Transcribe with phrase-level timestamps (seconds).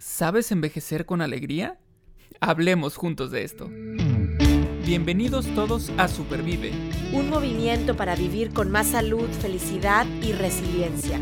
[0.00, 1.76] ¿Sabes envejecer con alegría?
[2.40, 3.68] Hablemos juntos de esto.
[4.86, 6.72] Bienvenidos todos a Supervive.
[7.12, 11.20] Un movimiento para vivir con más salud, felicidad y resiliencia.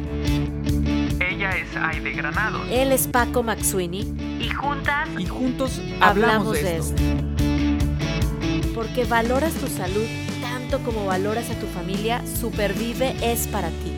[1.18, 2.62] Ella es Aide Granado.
[2.70, 4.14] Él es Paco Maxuini.
[4.40, 5.08] Y juntas.
[5.18, 7.02] Y juntos hablamos, de, esto.
[8.76, 10.06] Porque valoras tu salud
[10.40, 13.97] tanto como valoras a tu familia, Supervive es para ti.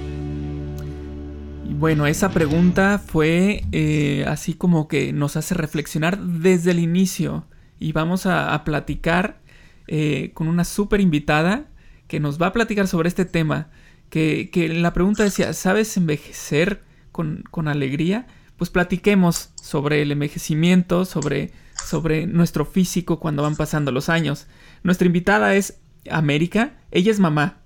[1.81, 7.47] Bueno, esa pregunta fue eh, así como que nos hace reflexionar desde el inicio
[7.79, 9.41] y vamos a, platicar
[9.89, 11.71] eh, con una súper invitada
[12.07, 13.71] que nos va a platicar sobre este tema.
[14.11, 16.83] Que, la pregunta decía, ¿sabes envejecer
[17.13, 18.27] con, alegría?
[18.59, 21.51] Pues platiquemos sobre el envejecimiento, sobre,
[21.83, 24.49] sobre nuestro físico cuando van pasando los años.
[24.83, 27.63] Nuestra invitada es América, ella es mamá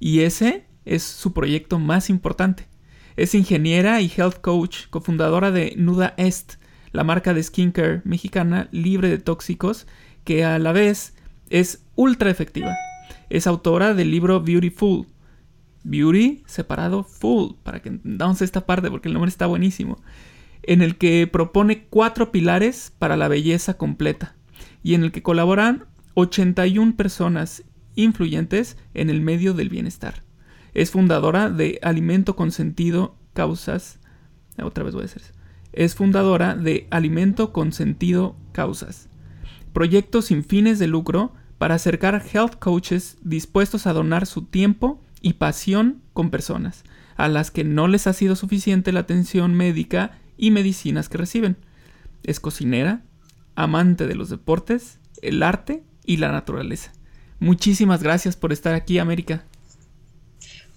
[0.00, 2.66] y ese es su proyecto más importante.
[3.18, 6.54] Es ingeniera y health coach, cofundadora de Nuda Est,
[6.92, 9.88] la marca de skincare mexicana libre de tóxicos,
[10.22, 11.14] que a la vez
[11.50, 12.76] es ultra efectiva.
[13.28, 15.08] Es autora del libro Beautiful.
[15.82, 20.00] Beauty separado full, para que entendamos esta parte porque el nombre está buenísimo.
[20.62, 24.36] En el que propone cuatro pilares para la belleza completa
[24.84, 27.64] y en el que colaboran 81 personas
[27.96, 30.27] influyentes en el medio del bienestar.
[30.78, 33.98] Es fundadora de Alimento con Sentido Causas.
[34.62, 35.22] Otra vez voy a decir
[35.72, 39.08] Es fundadora de Alimento con Sentido Causas.
[39.72, 45.32] Proyectos sin fines de lucro para acercar health coaches dispuestos a donar su tiempo y
[45.32, 46.84] pasión con personas,
[47.16, 51.56] a las que no les ha sido suficiente la atención médica y medicinas que reciben.
[52.22, 53.02] Es cocinera,
[53.56, 56.92] amante de los deportes, el arte y la naturaleza.
[57.40, 59.44] Muchísimas gracias por estar aquí, América.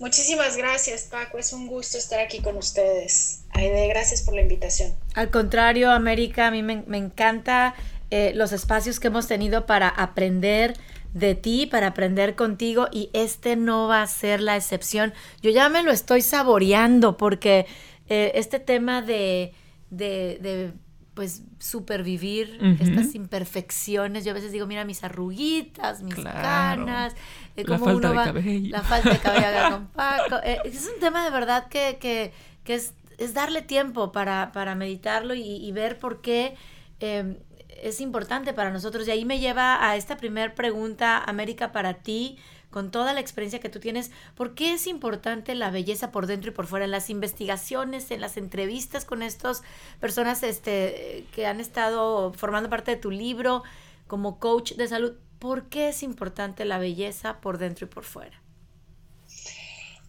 [0.01, 1.37] Muchísimas gracias, Paco.
[1.37, 3.43] Es un gusto estar aquí con ustedes.
[3.51, 4.95] Aide, gracias por la invitación.
[5.13, 7.75] Al contrario, América, a mí me, encanta
[8.09, 10.73] eh, los espacios que hemos tenido para aprender
[11.13, 15.13] de ti, para aprender contigo y este no va a ser la excepción.
[15.43, 17.67] Yo ya me lo estoy saboreando porque
[18.09, 19.53] eh, este tema de,
[19.91, 20.73] de,
[21.21, 24.25] pues supervivir estas imperfecciones.
[24.25, 27.13] Yo a veces digo, mira mis arruguitas, mis canas,
[27.55, 28.69] la falta de cabello.
[28.71, 30.37] La falta de cabello con Paco.
[30.43, 32.33] Eh, es un tema de verdad que, que,
[32.63, 36.55] que es, es, darle tiempo para, para meditarlo y, y, ver por qué
[36.99, 37.37] em,
[37.81, 39.07] es importante para nosotros.
[39.07, 42.37] Y ahí me lleva a esta primera pregunta, América, para ti,
[42.69, 46.51] con toda la experiencia que tú tienes, ¿por qué es importante la belleza por dentro
[46.51, 46.85] y por fuera?
[46.85, 49.61] En las investigaciones, en las entrevistas con estas
[49.99, 53.63] personas este, que han estado formando parte de tu libro
[54.07, 58.39] como coach de salud, ¿Por qué es importante la belleza por dentro y por fuera?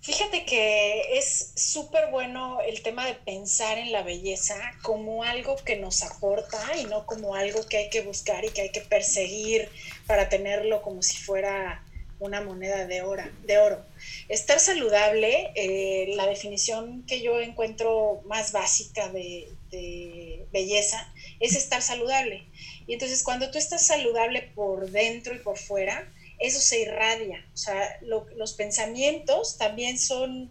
[0.03, 5.77] Fíjate que es súper bueno el tema de pensar en la belleza como algo que
[5.77, 9.69] nos aporta y no como algo que hay que buscar y que hay que perseguir
[10.09, 11.85] para tenerlo como si fuera
[12.19, 13.23] una moneda de, oro.
[13.45, 13.87] De oro.
[14.29, 21.81] Estar saludable, eh, la definición que yo encuentro más básica de, de belleza es estar
[21.81, 22.45] saludable.
[22.89, 26.09] Y entonces cuando tú estás saludable por dentro y por fuera,
[26.43, 27.47] eso se irradia.
[27.55, 30.51] O sea, los pensamientos también son,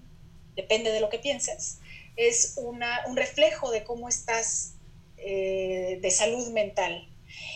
[0.56, 1.79] depende de lo que pienses,
[2.16, 2.81] es un
[3.16, 4.74] reflejo de cómo estás
[5.18, 7.07] eh, de salud mental.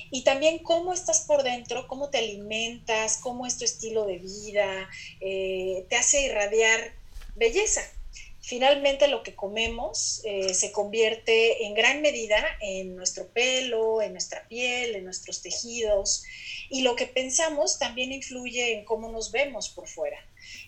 [0.10, 4.90] Y también cómo estás por dentro, cómo te alimentas, cómo es tu estilo de vida,
[5.20, 6.94] eh, te hace irradiar
[7.36, 7.82] belleza
[8.46, 14.48] finalmente lo que comemos eh, se convierte en gran medida en nuestro pelo, en nuestra
[14.48, 16.24] piel, en nuestros tejidos
[16.70, 20.18] y lo que pensamos también influye en cómo nos vemos por fuera.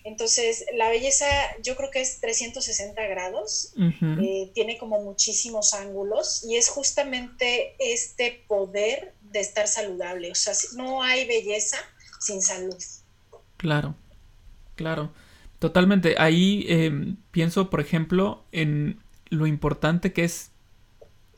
[0.03, 1.27] Entonces, la belleza
[1.61, 8.44] yo creo que es 360 grados, eh, tiene como muchísimos ángulos y es justamente este
[8.47, 10.31] poder de estar saludable.
[10.31, 11.77] O sea, no hay belleza
[12.19, 12.77] sin salud.
[13.57, 13.95] Claro,
[14.75, 15.11] claro.
[15.59, 16.16] Totalmente.
[16.19, 20.51] Ahí em, pienso, por ejemplo, en lo importante que es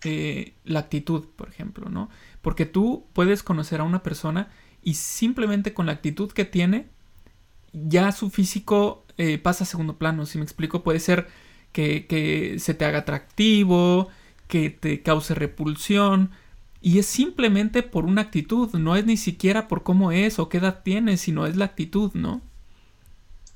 [0.04, 2.10] eh, la actitud, por ejemplo, ¿no?
[2.42, 4.50] Porque tú puedes conocer a una persona
[4.84, 6.88] y simplemente con la actitud que tiene,
[7.74, 10.26] ya su físico eh, pasa a segundo plano.
[10.26, 11.28] Si me explico, puede ser
[11.72, 14.10] que, que se te haga atractivo,
[14.48, 16.32] que te cause repulsión.
[16.82, 20.58] Y es simplemente por una actitud, no es ni siquiera por cómo es o qué
[20.60, 22.42] edad tiene, sino es la actitud, ¿no?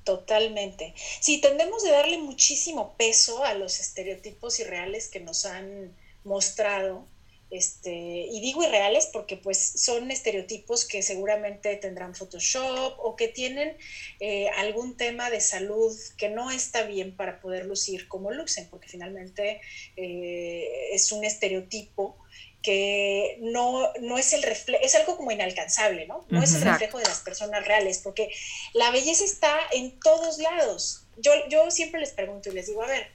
[0.03, 0.93] Totalmente.
[1.21, 7.07] Sí, tendemos de darle muchísimo peso a los estereotipos irreales que nos han mostrado
[7.53, 13.77] este, y digo irreales porque pues son estereotipos que seguramente tendrán Photoshop o que tienen
[14.19, 18.87] eh, algún tema de salud que no está bien para poder lucir como lucen, porque
[18.87, 19.61] finalmente
[19.95, 22.17] eh, es un estereotipo
[22.63, 26.25] que no, no es el reflejo, es algo como inalcanzable, ¿no?
[26.29, 28.29] No es el reflejo de las personas reales, porque
[28.73, 31.05] la belleza está en todos lados.
[31.17, 33.11] Yo, yo siempre les pregunto y les digo, a ver,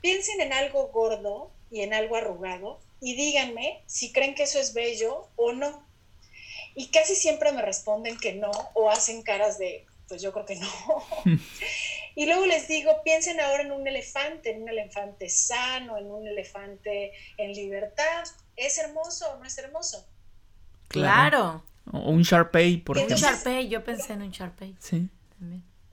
[0.00, 4.74] piensen en algo gordo y en algo arrugado y díganme si creen que eso es
[4.74, 5.86] bello o no.
[6.74, 10.56] Y casi siempre me responden que no o hacen caras de, pues yo creo que
[10.56, 11.04] no.
[12.16, 16.26] y luego les digo, piensen ahora en un elefante, en un elefante sano, en un
[16.26, 18.24] elefante en libertad.
[18.58, 20.04] ¿Es hermoso o no es hermoso?
[20.88, 21.64] Claro.
[21.92, 23.16] O un Sharpei, por ejemplo.
[23.16, 24.74] Un Sharpei, yo pensé en un Sharpei.
[24.80, 25.08] Sí.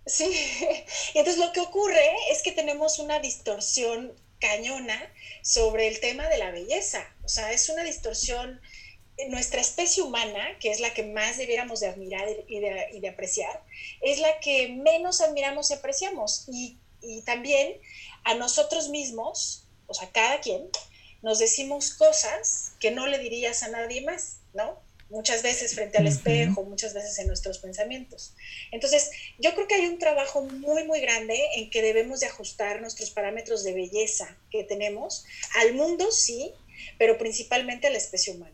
[0.06, 0.26] Sí,
[1.14, 5.00] y entonces lo que ocurre es que tenemos una distorsión cañona
[5.42, 7.04] sobre el tema de la belleza.
[7.24, 8.62] O sea, es una distorsión.
[9.30, 13.64] Nuestra especie humana, que es la que más debiéramos de admirar y de, apreciar,
[14.02, 16.44] es la que menos admiramos y apreciamos.
[16.50, 17.80] Y, y también
[18.26, 20.70] a nosotros mismos, o sea, cada quien,
[21.26, 24.80] nos decimos cosas que no le dirías a nadie más, ¿no?
[25.10, 28.36] muchas veces frente al espejo, muchas veces en nuestros pensamientos.
[28.72, 32.80] Entonces, yo creo que hay un trabajo muy, muy grande en que debemos de ajustar
[32.80, 35.26] nuestros parámetros de belleza que tenemos
[35.62, 36.52] al mundo, sí,
[37.00, 38.54] pero principalmente a la especie humana.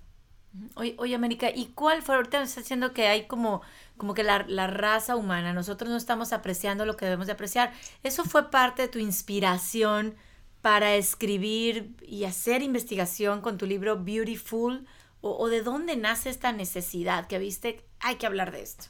[0.76, 2.16] Oye, oye América, ¿y cuál fue?
[2.16, 3.62] Ahorita me está diciendo que hay como,
[3.98, 7.74] como que la, la, raza humana, nosotros no estamos apreciando lo que debemos de apreciar.
[8.04, 10.16] ¿Eso fue parte de tu inspiración
[10.62, 14.88] para escribir y hacer investigación con tu libro Beautiful?
[15.22, 18.86] o, de dónde nace esta necesidad que viste, hay que hablar de esto?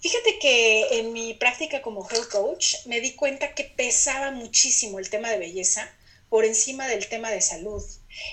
[0.00, 5.08] Fíjate que en mi práctica como health coach me di cuenta que pesaba muchísimo el
[5.08, 5.88] tema de belleza
[6.32, 7.84] por encima del tema de salud.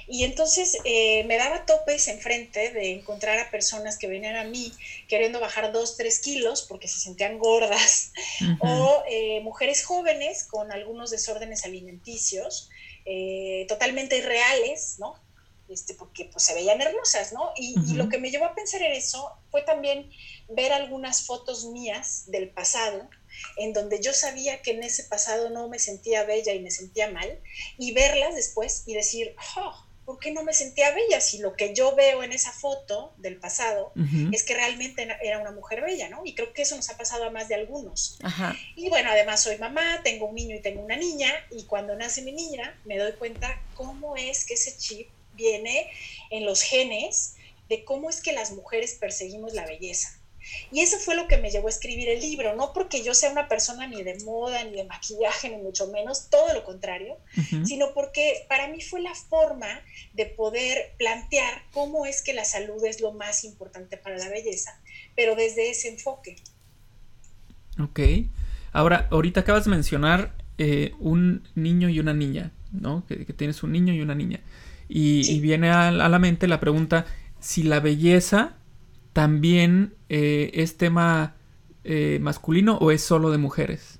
[0.07, 4.71] Y entonces eh, me daba topes enfrente de encontrar a personas que venían a mí
[5.09, 8.13] queriendo bajar dos, tres kilos porque se sentían gordas,
[8.61, 12.69] o eh, mujeres jóvenes con algunos desórdenes alimenticios
[13.03, 15.15] eh, totalmente irreales, ¿no?
[15.67, 17.51] Este, porque pues se veían hermosas, ¿no?
[17.57, 20.09] Y, lo que me llevó a pensar en eso fue también
[20.47, 23.09] ver algunas fotos mías del pasado,
[23.57, 27.09] en donde yo sabía que en ese pasado no me sentía bella y me sentía
[27.09, 27.39] mal,
[27.77, 31.21] y verlas después y decir, oh, ¿por qué no me sentía bella?
[31.21, 33.91] Si lo que yo veo en esa foto del pasado
[34.31, 36.21] es que realmente era una mujer bella, ¿no?
[36.25, 38.17] Y creo que eso nos ha pasado a más de algunos.
[38.75, 42.23] Y bueno, además soy mamá, tengo un niño y tengo una niña, y cuando nace
[42.23, 45.91] mi niña me doy cuenta cómo es que ese chip viene
[46.31, 47.35] en los genes
[47.69, 50.18] de cómo es que las mujeres perseguimos la belleza.
[50.71, 53.31] Y eso fue lo que me llevó a escribir el libro, no porque yo sea
[53.31, 57.17] una persona ni de moda, ni de maquillaje, ni mucho menos, todo lo contrario,
[57.65, 59.67] sino porque para mí fue la forma
[60.13, 64.79] de poder plantear cómo es que la salud es lo más importante para la belleza,
[65.15, 66.35] pero desde ese enfoque.
[67.79, 67.99] Ok.
[68.71, 73.05] Ahora, ahorita acabas de mencionar eh, un niño y una niña, ¿no?
[73.07, 74.41] que, tienes un niño y una niña.
[74.87, 77.05] Y, viene a, la mente la pregunta
[77.39, 78.57] si la belleza
[79.19, 81.35] también eh, es tema
[81.83, 83.99] eh, masculino o es solo de mujeres.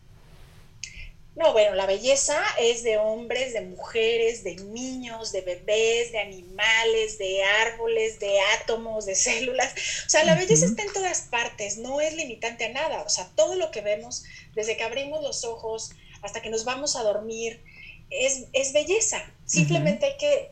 [1.36, 7.18] No, bueno, la belleza es de hombres, de mujeres, de niños, de bebés, de animales,
[7.18, 9.74] de árboles, de átomos, de células.
[10.08, 13.02] O sea, la belleza está en todas partes, no es limitante a nada.
[13.02, 14.24] O sea, todo lo que vemos,
[14.56, 15.92] desde que abrimos los ojos
[16.22, 17.62] hasta que nos vamos a dormir,
[18.10, 19.22] es, es belleza.
[19.46, 20.52] Simplemente hay que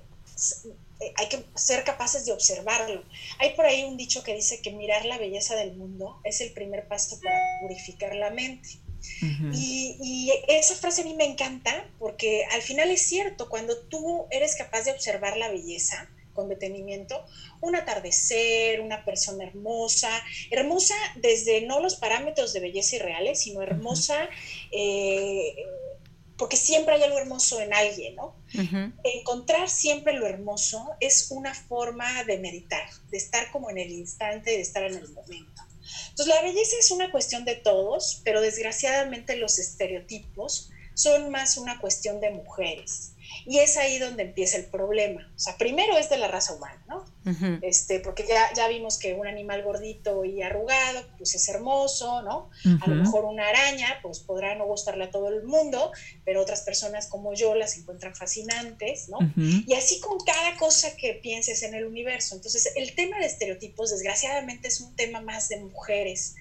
[1.16, 3.04] hay que ser capaces de observarlo.
[3.40, 6.52] Hay por ahí un dicho que dice que mirar la belleza del mundo es el
[6.52, 8.70] primer paso para purificar la mente.
[9.54, 14.56] y, esa frase a mí me encanta porque al final es cierto, cuando tú eres
[14.56, 17.26] capaz de observar la belleza con detenimiento,
[17.62, 24.30] un atardecer, una persona hermosa, hermosa desde no los parámetros de belleza irreales, sino hermosa
[26.38, 28.36] porque siempre hay algo hermoso en alguien, ¿no?
[29.04, 34.52] Encontrar siempre lo hermoso es una forma de meditar, de estar como en el instante,
[34.52, 35.64] de estar en el momento.
[36.10, 41.80] Entonces, la belleza es una cuestión de todos, pero desgraciadamente los estereotipos son más una
[41.80, 43.14] cuestión de mujeres.
[43.46, 45.32] Y es ahí donde empieza el problema.
[45.36, 47.06] O sea, primero es de la raza humana, ¿no?
[47.62, 52.50] Este, porque ya, ya vimos que un animal gordito y arrugado, pues es hermoso, ¿no?
[52.82, 55.92] A lo mejor una araña, pues podrá no gustarle a todo el mundo,
[56.26, 59.20] pero otras personas como yo las encuentran fascinantes, ¿no?
[59.36, 62.36] Y así con cada cosa que pienses en el universo.
[62.36, 66.36] Entonces, el tema de estereotipos, desgraciadamente, es un tema más de mujeres.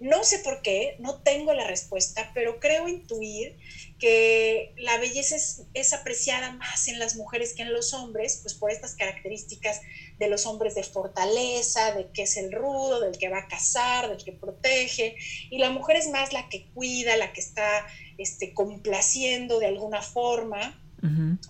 [0.00, 3.56] No sé por qué, no tengo la respuesta, pero creo intuir
[4.02, 5.36] que la belleza
[5.74, 9.80] es, apreciada más en las mujeres que en los hombres, pues por estas características
[10.22, 14.08] de los hombres de fortaleza, de que es el rudo, del que va a cazar,
[14.08, 15.16] del que protege,
[15.50, 17.84] y la mujer es más la que cuida, la que está
[18.18, 20.78] este, complaciendo de alguna forma,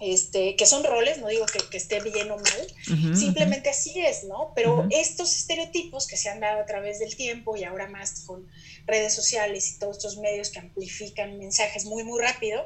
[0.01, 4.53] este, que son roles, no digo que, esté bien o mal, simplemente así es, ¿no?
[4.57, 8.49] Pero estos estereotipos que se han dado a través del tiempo y ahora más con
[8.87, 12.65] redes sociales y todos estos medios que amplifican mensajes muy, muy rápido,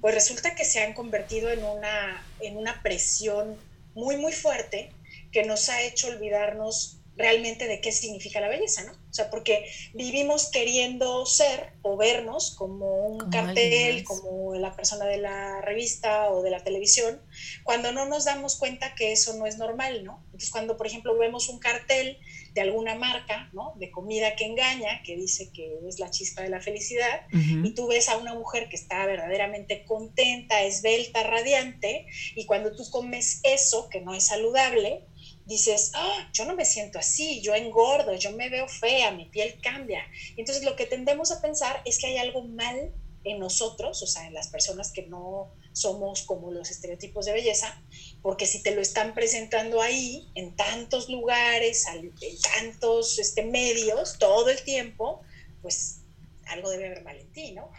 [0.00, 3.56] pues resulta que se han convertido en una, en una presión
[3.94, 4.90] muy, muy fuerte
[5.32, 8.92] que nos ha hecho olvidarnos realmente de qué significa la belleza, ¿no?
[8.92, 15.18] O sea, porque vivimos queriendo ser o vernos como un cartel, como la persona de
[15.18, 17.20] la revista o de la televisión,
[17.64, 20.22] cuando no nos damos cuenta que eso no es normal, ¿no?
[20.26, 22.18] Entonces, cuando, por ejemplo, vemos un cartel
[22.54, 23.74] de alguna marca, ¿no?
[23.76, 27.88] De comida que engaña, que dice que es la chispa de la felicidad, y tú
[27.88, 32.06] ves a una mujer que está verdaderamente contenta, esbelta, radiante,
[32.36, 35.04] y cuando tú comes eso, que no es saludable,
[35.48, 39.58] dices, ah, yo no me siento así, yo engordo, yo me veo fea, mi piel
[39.62, 40.02] cambia.
[40.36, 42.92] Entonces lo que tendemos a pensar es que hay algo mal
[43.24, 47.82] en nosotros, o sea, en las personas que no somos como los estereotipos de belleza,
[48.20, 54.50] porque si te lo están presentando ahí, en tantos lugares, en tantos este, medios, todo
[54.50, 55.22] el tiempo,
[55.62, 56.00] pues
[56.46, 57.70] algo debe haber mal en ti, ¿no?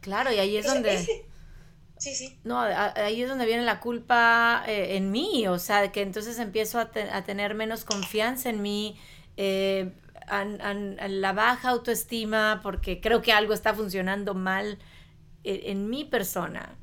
[0.00, 1.24] Claro, y ahí es donde...
[1.98, 2.38] Sí, sí.
[2.44, 6.78] No, ahí es donde viene la culpa eh, en mí, o sea, que entonces empiezo
[6.78, 8.98] a, tener menos confianza en mí,
[9.36, 9.90] eh,
[10.30, 14.78] la baja autoestima, porque creo que algo está funcionando mal
[15.42, 16.78] en, en, mi persona.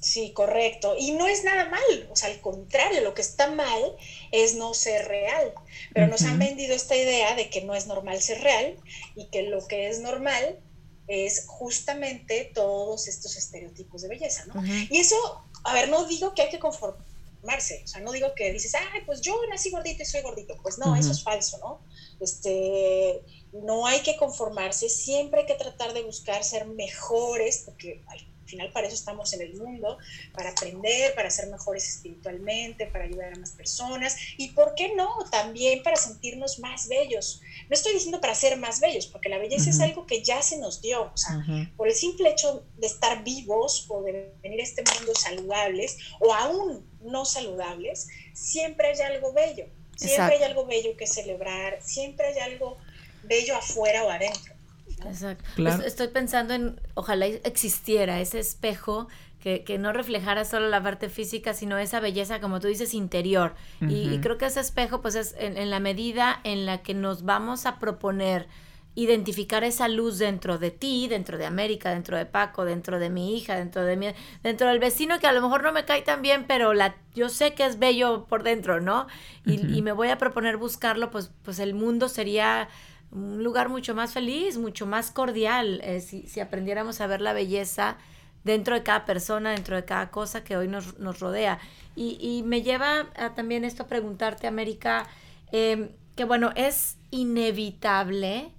[0.00, 0.94] Sí, correcto.
[0.96, 3.82] Y no es nada mal, o sea, al contrario, lo que está mal
[4.30, 5.52] es no ser real.
[5.92, 8.76] Pero nos han vendido esta idea de que no es normal ser real
[9.16, 10.60] y que lo que es normal
[11.08, 14.64] es justamente todos estos estereotipos de belleza, ¿no?
[14.64, 15.16] Y eso,
[15.64, 19.00] a ver, no digo que hay que conformarse, o sea, no digo que dices, ay,
[19.06, 21.80] pues yo nací gordito y soy gordito, pues no, eso es falso, ¿no?
[22.20, 23.22] Este,
[23.52, 28.04] no hay que conformarse, siempre hay que tratar de buscar ser mejores, porque
[28.48, 29.98] final para eso estamos en el mundo,
[30.32, 35.08] para aprender, para ser mejores espiritualmente, para ayudar a más personas y, ¿por qué no?
[35.30, 37.40] También para sentirnos más bellos.
[37.68, 40.58] No estoy diciendo para ser más bellos, porque la belleza es algo que ya se
[40.58, 41.44] nos dio, o sea,
[41.76, 46.34] por el simple hecho de estar vivos o de venir a este mundo saludables o
[46.34, 52.38] aún no saludables, siempre hay algo bello, siempre hay algo bello que celebrar, siempre hay
[52.38, 52.78] algo
[53.24, 54.57] bello afuera o adentro.
[55.04, 55.44] Exacto.
[55.84, 59.08] Estoy pensando en, ojalá existiera ese espejo
[59.40, 63.54] que, que, no reflejara solo la parte física, sino esa belleza, como tú dices, interior.
[63.80, 67.66] y, creo que ese espejo, pues es en, la medida en la que nos vamos
[67.66, 68.48] a proponer
[68.94, 73.36] identificar esa luz dentro de ti, dentro de América, dentro de Paco, dentro de mi
[73.36, 74.08] hija, dentro de mi,
[74.42, 77.28] dentro del vecino que a lo mejor no me cae tan bien, pero la, yo
[77.28, 79.06] sé que es bello por dentro, ¿no?
[79.46, 82.68] Y, y me voy a proponer buscarlo, pues, pues el mundo sería
[83.10, 87.96] un lugar mucho más feliz, mucho más cordial, eh, si, aprendiéramos a ver la belleza
[88.44, 91.58] dentro de cada persona, dentro de cada cosa que hoy nos, rodea.
[91.96, 95.06] Y, me lleva a, también esto a preguntarte, América,
[95.50, 98.52] em, que bueno, es inevitable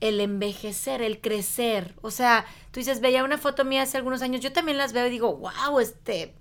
[0.00, 1.94] el envejecer, el crecer.
[2.00, 5.06] O sea, tú dices, veía una foto mía hace algunos años, yo también las veo
[5.06, 6.34] y digo, wow, este,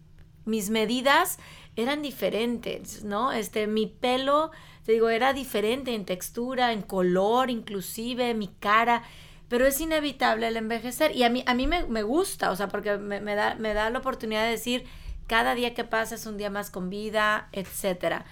[0.45, 1.39] mis medidas
[1.75, 3.31] eran diferentes, ¿no?
[3.31, 4.51] Este, mi pelo
[4.85, 9.03] te digo, era diferente en textura, en color, inclusive, mi cara,
[9.47, 12.97] pero es inevitable el envejecer y a mí, a mí me, gusta, o sea, porque
[12.97, 14.85] me, da, me da la oportunidad de decir,
[15.27, 18.25] cada día que pasa es un día más con vida, etcétera.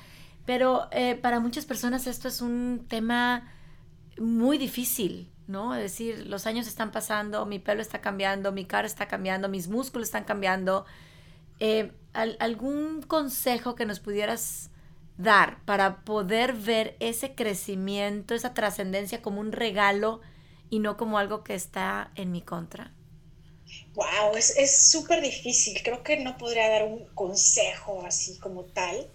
[0.45, 3.51] Pero eh, para muchas personas esto es un tema
[4.17, 5.75] muy difícil, ¿no?
[5.75, 9.67] Es decir, los años están pasando, mi pelo está cambiando, mi cara está cambiando, mis
[9.67, 10.85] músculos están cambiando.
[11.59, 14.71] Eh, ¿Algún consejo que nos pudieras
[15.17, 20.21] dar para poder ver ese crecimiento, esa trascendencia como un regalo
[20.69, 22.91] y no como algo que está en mi contra?
[23.93, 25.81] Wow, es súper difícil.
[25.83, 29.09] Creo que no podría dar un consejo así como tal,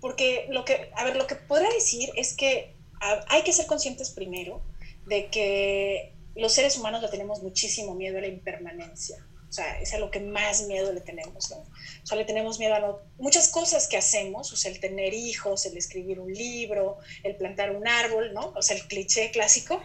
[0.00, 4.10] porque lo que, a ver, lo que podría decir es que hay que ser conscientes
[4.10, 4.62] primero
[5.06, 9.27] de que los seres humanos le tenemos muchísimo miedo a la impermanencia.
[9.48, 11.56] O sea, es a lo que más miedo le tenemos, ¿no?
[11.56, 15.64] O sea, le tenemos miedo a muchas cosas que hacemos, o sea, el tener hijos,
[15.64, 18.52] el escribir un libro, el plantar un árbol, ¿no?
[18.56, 19.82] O sea, el cliché clásico.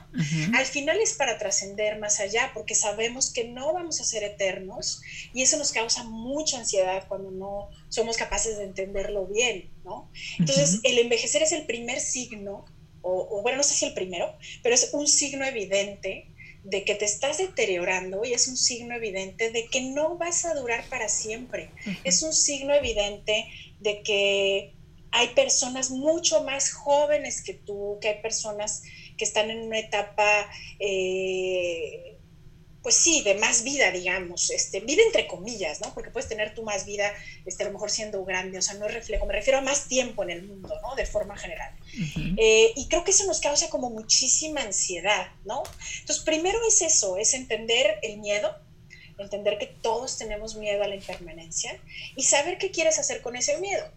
[0.53, 5.01] Al final es para trascender más allá, porque sabemos que no vamos a ser eternos
[5.34, 10.12] y eso nos causa mucha ansiedad cuando no somos capaces de entenderlo bien, ¿no?
[10.39, 12.65] Entonces, el envejecer es el primer signo,
[13.01, 16.32] o, o bueno, no sé si el primero, pero es un signo evidente
[16.63, 20.53] de que te estás deteriorando y es un signo evidente de que no vas a
[20.53, 21.70] durar para siempre.
[22.03, 23.46] Es un signo evidente
[23.79, 24.74] de que
[25.12, 28.82] hay personas mucho más jóvenes que tú, que hay personas
[29.17, 32.12] que están en una etapa eh,
[32.83, 35.93] pues sí, de más vida, digamos, este, vida entre comillas, ¿no?
[35.93, 37.13] Porque puedes tener tú más vida,
[37.45, 39.87] este, a lo mejor siendo grande, o sea, no es reflejo, me refiero a más
[39.87, 40.93] tiempo en el mundo, ¿no?
[40.95, 41.73] De forma general.
[42.37, 45.63] Eh, y creo que eso nos causa como muchísima ansiedad, ¿no?
[46.01, 48.53] Entonces, primero es eso, es entender el miedo,
[49.17, 51.79] entender que todos tenemos miedo a la impermanencia
[52.17, 53.89] y saber qué quieres hacer con ese miedo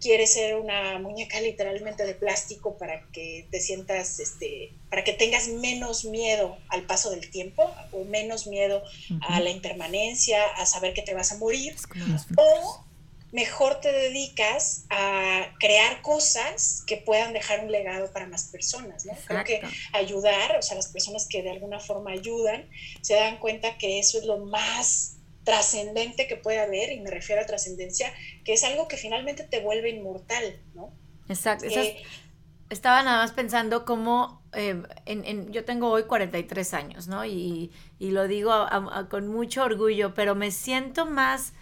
[0.00, 5.48] quieres ser una muñeca literalmente de plástico para que te sientas, este, para que tengas
[5.48, 8.82] menos miedo al paso del tiempo o menos miedo
[9.22, 11.74] a la impermanencia, a saber que te vas a morir,
[12.36, 12.84] o
[13.32, 19.12] mejor te dedicas a crear cosas que puedan dejar un legado para más personas, ¿no?
[19.26, 19.60] Creo que
[19.92, 22.68] ayudar, o sea, las personas que de alguna forma ayudan,
[23.00, 25.13] se dan cuenta que eso es lo más
[25.44, 28.12] trascendente que puede haber, y me refiero a trascendencia,
[28.44, 30.92] que es algo que finalmente te vuelve inmortal, ¿no?
[31.28, 31.66] Exacto.
[32.70, 37.24] estaba nada más pensando cómo, eh, en, yo tengo hoy 43 años, ¿no?
[37.24, 37.70] Y,
[38.00, 38.52] lo digo
[39.10, 41.54] con mucho orgullo, pero me siento más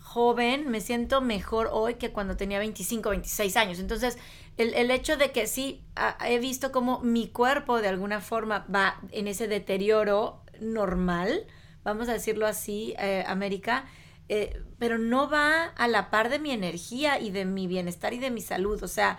[0.00, 3.78] joven, me siento mejor hoy que cuando tenía 25, 26 años.
[3.78, 4.18] Entonces,
[4.56, 5.84] el, el hecho de que sí,
[6.24, 11.46] he visto cómo mi cuerpo de alguna forma va en ese deterioro normal,
[11.84, 13.84] vamos a decirlo así, eh, América,
[14.28, 18.18] eh, pero no va a la par de mi energía y de mi bienestar y
[18.18, 18.82] de mi salud.
[18.82, 19.18] O sea,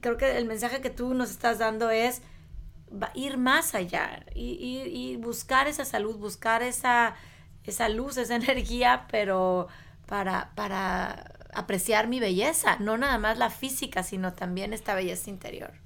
[0.00, 2.22] creo que el mensaje que tú nos estás dando es
[3.14, 7.14] ir más allá y, buscar esa salud, buscar esa,
[7.64, 9.68] esa luz, esa energía, pero
[10.06, 15.85] para, para apreciar mi belleza, no nada más la física, sino también esta belleza interior.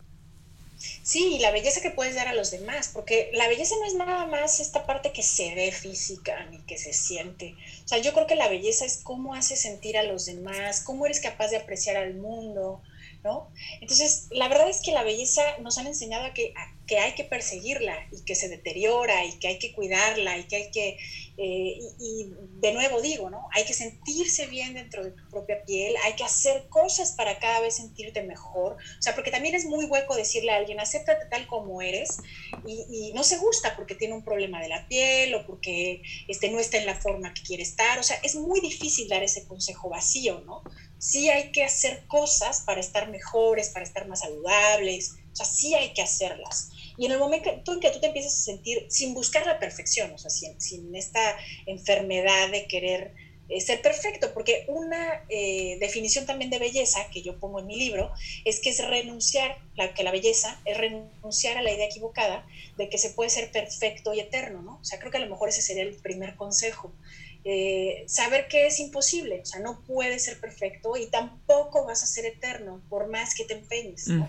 [1.03, 3.95] Sí, y la belleza que puedes dar a los demás, porque la belleza no es
[3.95, 7.55] nada más esta parte que se ve física ni que se siente.
[7.85, 11.05] O sea, yo creo que la belleza es cómo haces sentir a los demás, cómo
[11.05, 12.81] eres capaz de apreciar al mundo,
[13.23, 13.51] ¿no?
[13.81, 16.55] Entonces, la verdad es que la belleza nos han enseñado a que,
[16.91, 20.57] que hay que perseguirla y que se deteriora y que hay que cuidarla y que
[20.57, 20.99] hay que,
[21.37, 23.47] eh, y, de nuevo digo, ¿no?
[23.53, 27.61] Hay que sentirse bien dentro de tu propia piel, hay que hacer cosas para cada
[27.61, 31.47] vez sentirte mejor, o sea, porque también es muy hueco decirle a alguien, acéptate tal
[31.47, 32.19] como eres
[32.67, 36.59] y, no se gusta porque tiene un problema de la piel o porque este, no
[36.59, 39.91] está en la forma que quiere estar, o sea, es muy difícil dar ese consejo
[39.91, 40.65] vacío, ¿no?
[41.01, 45.75] Sí hay que hacer cosas para estar mejores, para estar más saludables, o sea, sí
[45.75, 46.71] hay que hacerlas.
[46.97, 50.13] Y en el momento en que tú te empiezas a sentir, sin buscar la perfección,
[50.13, 51.37] o sea, sin, esta
[51.67, 53.15] enfermedad de querer
[53.49, 57.77] eh, ser perfecto, porque una eh, definición también de belleza que yo pongo en mi
[57.77, 58.13] libro
[58.45, 62.89] es que es renunciar, la, que la belleza es renunciar a la idea equivocada de
[62.89, 64.79] que se puede ser perfecto y eterno, ¿no?
[64.81, 66.93] O sea, creo que a lo mejor ese sería el primer consejo.
[67.45, 72.07] Eh, saber que es imposible, o sea, no puedes ser perfecto y tampoco vas a
[72.07, 74.09] ser eterno, por más que te empeñes.
[74.09, 74.29] ¿no?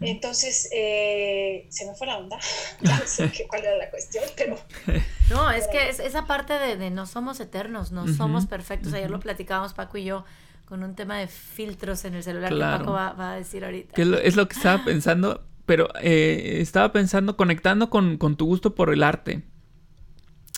[0.00, 2.38] Entonces, eh, se me fue la onda.
[2.80, 4.58] no sé cuál era la cuestión, pero.
[5.30, 8.94] No, es que es esa parte de, no somos eternos, no somos perfectos.
[8.94, 10.24] Ayer lo platicábamos Paco y yo
[10.64, 14.00] con un tema de filtros en el celular que Paco va, a decir ahorita.
[14.00, 18.90] es, lo, que estaba pensando, pero eh, estaba pensando, conectando con, con, tu gusto por
[18.90, 19.42] el arte.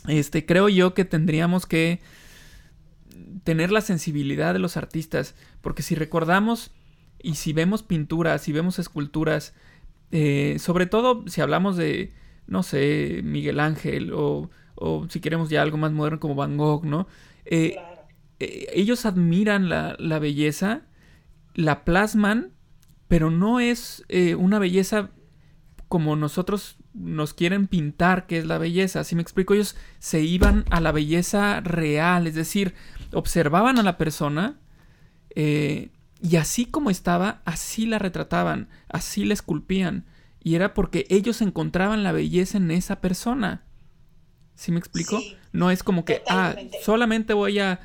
[0.08, 2.00] Este, creo yo que tendríamos que
[3.44, 6.72] tener la sensibilidad de los artistas, porque si recordamos
[7.22, 9.54] y si vemos pinturas, si vemos esculturas,
[10.10, 12.12] eh, sobre todo si hablamos de,
[12.46, 16.84] no sé, Miguel Ángel o, o si queremos ya algo más moderno como Van Gogh,
[16.84, 17.06] ¿no?
[17.44, 17.76] Eh,
[18.38, 20.82] eh, ellos admiran la, la, belleza,
[21.54, 22.52] la plasman,
[23.08, 24.04] pero no es
[24.38, 25.10] una belleza
[25.88, 29.05] como nosotros nos quieren pintar que es la belleza.
[29.05, 32.74] Si me explico, ellos se iban a la belleza real, es decir,
[33.12, 34.59] observaban a la persona,
[35.35, 35.90] eh,
[36.22, 40.05] y así como estaba, así la retrataban, así la esculpían.
[40.42, 43.64] Y era porque ellos encontraban la belleza en esa persona.
[44.55, 45.18] ¿Sí me explico?
[45.53, 47.81] no es como que, ah, solamente voy a,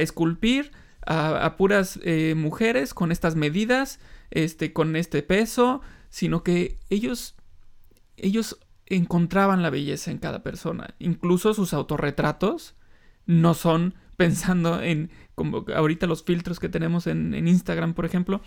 [0.00, 0.72] esculpir
[1.06, 7.35] a, puras eh, mujeres con estas medidas, este, con este peso, sino que ellos,
[8.16, 10.94] ellos encontraban la belleza en cada persona.
[10.98, 12.76] Incluso sus autorretratos
[13.26, 18.40] no son pensando en como ahorita los filtros que tenemos en, Instagram, por ejemplo,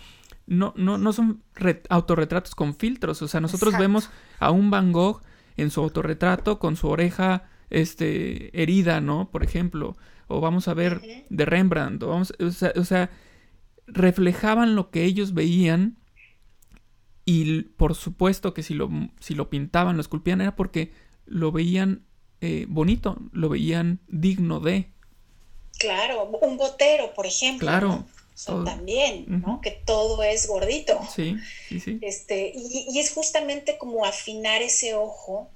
[0.46, 1.44] no, no, no son
[1.88, 3.22] autorretratos con filtros.
[3.22, 5.22] O sea, nosotros vemos a un Van Gogh
[5.56, 9.30] en su autorretrato con su oreja este, herida, ¿no?
[9.30, 9.96] Por ejemplo.
[10.26, 12.02] O vamos a ver de Rembrandt.
[12.02, 13.10] O, vamos, o, sea,
[13.86, 15.96] reflejaban lo que ellos veían.
[17.32, 18.90] Y por supuesto que si lo,
[19.20, 20.90] si lo pintaban, lo esculpían, era porque
[21.26, 22.04] lo veían
[22.40, 24.90] eh, bonito, lo veían digno de.
[25.78, 27.68] Claro, un botero, por ejemplo.
[27.68, 28.04] Claro.
[28.64, 29.60] también, ¿no?
[29.60, 30.98] Que todo es gordito.
[31.14, 31.36] Sí,
[31.68, 32.00] sí, sí.
[32.02, 35.48] Este, y, es justamente como afinar ese ojo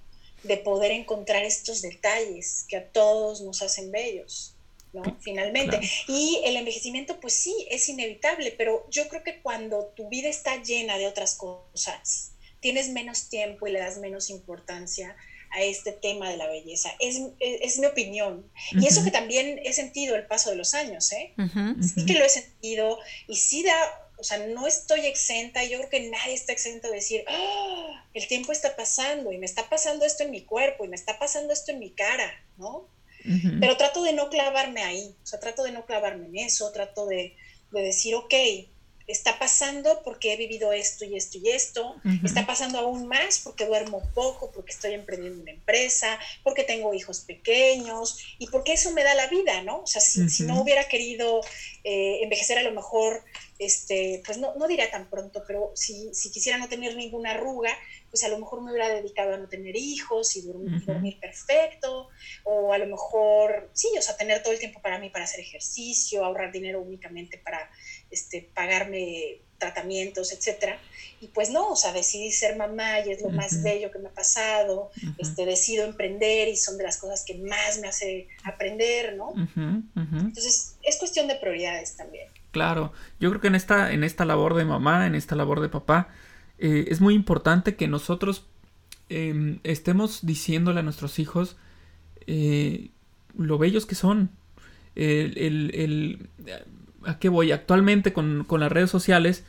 [0.44, 4.53] de poder encontrar estos detalles que a todos nos hacen bellos,
[4.94, 5.02] ¿no?
[5.20, 5.80] Finalmente.
[6.08, 10.62] Y el envejecimiento, pues sí, es inevitable, pero yo creo que cuando tu vida está
[10.62, 15.16] llena de otras cosas, tienes menos tiempo y le das menos importancia
[15.50, 16.90] a este tema de la belleza.
[16.98, 18.50] Es, es, mi opinión.
[18.72, 21.34] Y eso que también he sentido el paso de los años, ¿eh?
[21.80, 25.90] Sí que lo he sentido y sí da, o sea, no estoy exenta, yo creo
[25.90, 28.04] que nadie está exento de decir, ¡Ah!
[28.14, 31.18] el tiempo está pasando y me está pasando esto en mi cuerpo y me está
[31.18, 32.88] pasando esto en mi cara, ¿no?
[33.58, 37.06] Pero trato de no clavarme ahí, o sea, trato de no clavarme en eso, trato
[37.06, 37.34] de,
[37.70, 38.34] de decir, ok,
[39.06, 43.66] está pasando porque he vivido esto y esto y esto, está pasando aún más porque
[43.66, 49.04] duermo poco, porque estoy emprendiendo una empresa, porque tengo hijos pequeños y porque eso me
[49.04, 49.80] da la vida, ¿no?
[49.80, 51.40] O sea, si, no hubiera querido
[51.84, 53.22] eh, envejecer a lo mejor,
[53.58, 57.76] este, pues no, no diría tan pronto, pero si, si quisiera no tener ninguna arruga,
[58.14, 62.08] pues a lo mejor me hubiera dedicado a no tener hijos y dormir, perfecto,
[62.44, 65.40] o a lo mejor, sí, o sea, tener todo el tiempo para mí para hacer
[65.40, 67.68] ejercicio, ahorrar dinero únicamente para
[68.14, 70.78] este, pagarme tratamientos, etcétera.
[71.20, 74.08] Y pues no, o sea, decidí ser mamá y es lo más bello que me
[74.08, 79.16] ha pasado, este, decido emprender y son de las cosas que más me hace aprender,
[79.16, 79.32] ¿no?
[79.56, 82.28] Entonces, es cuestión de prioridades también.
[82.50, 85.68] Claro, yo creo que en esta, en esta labor de mamá, en esta labor de
[85.68, 86.08] papá,
[86.58, 88.46] eh, es muy importante que nosotros
[89.08, 91.56] em, estemos diciéndole a nuestros hijos
[92.26, 92.90] eh,
[93.36, 94.30] lo bellos que son.
[94.94, 96.28] El,
[97.06, 97.52] ¿A qué voy?
[97.52, 99.44] Actualmente con, las redes sociales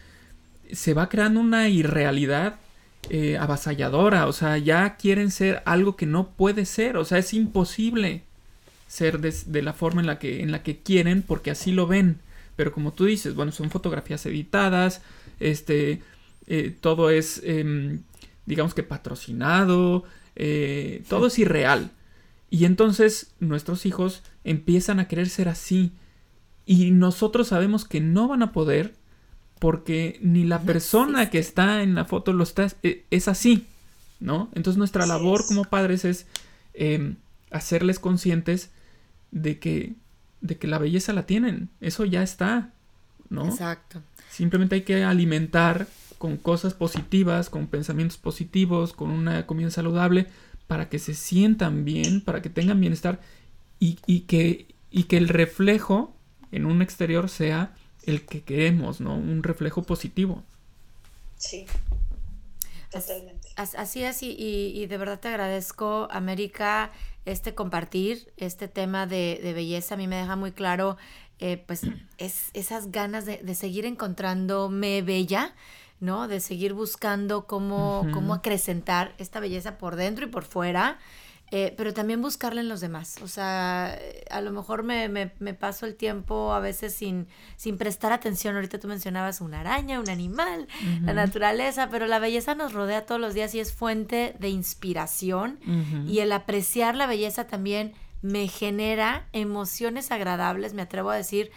[0.71, 2.55] se va creando una irrealidad
[3.09, 4.27] eh, avasalladora.
[4.27, 6.97] O sea, ya quieren ser algo que no puede ser.
[6.97, 8.23] O sea, es imposible
[8.87, 11.87] ser de, de, la forma en la, que, en la que quieren porque así lo
[11.87, 12.17] ven.
[12.55, 15.01] Pero como tú dices, bueno, son fotografías editadas.
[15.39, 16.01] Este
[16.47, 18.01] eh, todo es, em,
[18.45, 20.03] digamos que patrocinado,
[20.35, 21.91] eh, todo es irreal.
[22.49, 25.91] Y entonces nuestros hijos empiezan a querer ser así.
[26.65, 28.95] Y nosotros sabemos que no van a poder
[29.59, 33.67] porque ni la persona que está en la foto lo está, e, es, así,
[34.19, 34.49] ¿no?
[34.53, 36.27] Entonces nuestra labor como padres es
[36.73, 37.15] em,
[37.51, 38.71] hacerles conscientes
[39.31, 39.93] de que,
[40.41, 41.69] de que la belleza la tienen.
[41.81, 42.73] Eso ya está,
[43.29, 43.47] ¿no?
[43.47, 44.01] Exacto.
[44.29, 50.27] Simplemente hay que alimentar con cosas positivas, con pensamientos positivos, con una comida saludable,
[50.67, 53.21] para que se sientan bien, para que tengan bienestar
[53.79, 56.14] y, que, y que el reflejo
[56.55, 59.15] en un exterior sea el que queremos, ¿no?
[59.15, 60.43] Un reflejo positivo.
[61.37, 61.65] Sí.
[62.91, 63.49] Totalmente.
[63.57, 66.91] Así es, y, de verdad te agradezco, América,
[67.25, 69.95] este compartir este tema de, belleza.
[69.95, 70.97] A mí me deja muy claro,
[71.39, 71.81] eh, pues,
[72.17, 75.53] es, esas ganas de, de seguir encontrándome bella
[75.99, 76.27] ¿no?
[76.27, 80.99] De seguir buscando cómo, cómo acrecentar esta belleza por dentro y por fuera,
[81.51, 83.17] eh, pero también buscarla en los demás.
[83.21, 83.97] O sea,
[84.31, 88.55] a lo mejor me, me, paso el tiempo a veces sin, sin prestar atención.
[88.55, 90.67] Ahorita tú mencionabas una araña, un animal,
[91.03, 95.59] la naturaleza, pero la belleza nos rodea todos los días y es fuente de inspiración.
[96.07, 101.51] Y el apreciar la belleza también me genera emociones agradables, me atrevo a decir,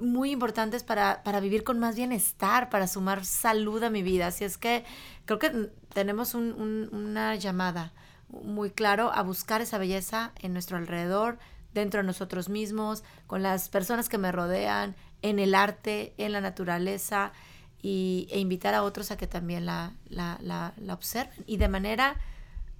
[0.00, 4.28] muy importantes para, para, vivir con más bienestar, para sumar salud a mi vida.
[4.28, 4.84] Así es que
[5.24, 7.92] creo que tenemos una llamada
[8.42, 11.38] muy claro a buscar esa belleza en nuestro alrededor,
[11.74, 16.40] dentro de nosotros mismos, con las personas que me rodean, en el arte, en la
[16.40, 17.32] naturaleza,
[17.82, 21.68] y, e invitar a otros a que también la, la, la, la observen y de
[21.68, 22.16] manera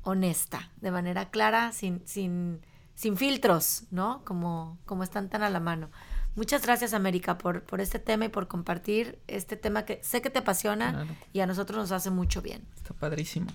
[0.02, 2.60] honesta, de manera clara, sin, sin,
[2.94, 4.22] sin filtros, ¿no?
[4.24, 5.90] Como, como están tan a la mano.
[6.36, 10.30] Muchas gracias, América, por, por este tema y por compartir este tema que sé que
[10.30, 12.66] te apasiona y a nosotros nos hace mucho bien.
[12.76, 13.48] Está padrísimo.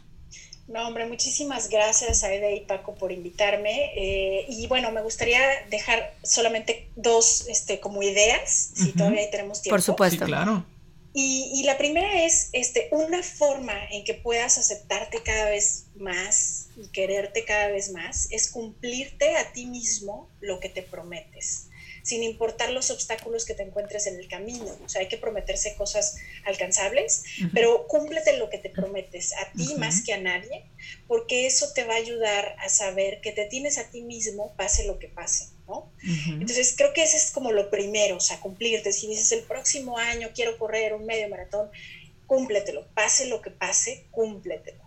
[0.68, 3.92] No, hombre, muchísimas gracias Aide y Paco por invitarme.
[3.96, 9.76] Eh, y bueno, me gustaría dejar solamente dos este, como ideas, si todavía tenemos tiempo.
[9.76, 10.26] Por supuesto.
[10.26, 10.66] claro.
[11.14, 16.68] Y, y, la primera es este, una forma en que puedas aceptarte cada vez más
[16.76, 21.70] y quererte cada vez más, es cumplirte a ti mismo lo que te prometes
[22.06, 24.78] sin importar los obstáculos que te encuentres en el camino.
[24.86, 29.74] O sea, hay que prometerse cosas alcanzables, pero cúmplete lo que te prometes a ti
[29.80, 30.70] más que a nadie,
[31.08, 34.86] porque eso te va a ayudar a saber que te tienes a ti mismo, pase
[34.86, 35.48] lo que pase.
[35.68, 35.92] ¿no?
[36.04, 38.94] Entonces creo que ese es como lo primero, o sea, cumplirte.
[38.94, 41.72] Si dices el próximo año quiero correr un medio maratón,
[42.28, 44.86] cúmpletelo, pase lo que pase, cúmpletelo.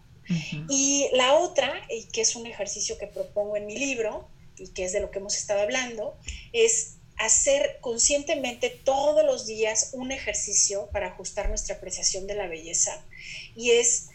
[0.68, 4.28] Y la otra, y que es un ejercicio que propongo en mi libro,
[4.58, 6.16] y que es de lo que hemos estado hablando,
[6.52, 13.04] es hacer conscientemente todos los días un ejercicio para ajustar nuestra apreciación de la belleza.
[13.56, 14.08] Y es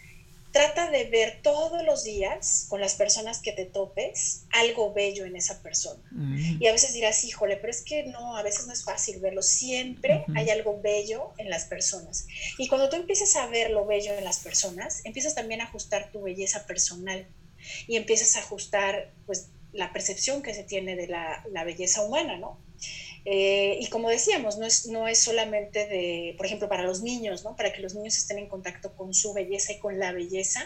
[0.54, 5.34] trata de ver todos los días con las personas que te topes algo bello en
[5.34, 6.00] esa persona.
[6.12, 6.62] Mm.
[6.62, 9.42] Y a veces dirás, híjole, pero es que no, a veces no es fácil verlo.
[9.42, 12.28] Siempre hay algo bello en las personas.
[12.56, 16.12] Y cuando tú empiezas a ver lo bello en las personas, empiezas también a ajustar
[16.12, 17.26] tu belleza personal
[17.88, 22.36] y empiezas a ajustar pues la percepción que se tiene de la, la belleza humana,
[22.36, 22.63] ¿no?
[23.24, 27.42] Eh, y como decíamos, no es, no es solamente de, por ejemplo, para los niños,
[27.42, 27.56] ¿no?
[27.56, 30.60] para que los niños estén en contacto con su belleza y con la belleza,